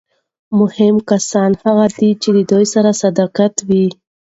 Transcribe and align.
مهم 0.59 0.95
کسان 1.09 1.51
هغه 1.63 1.85
دي 1.97 2.09
چې 2.21 2.29
درسره 2.51 2.91
صادق 3.01 3.37
وي. 3.67 3.85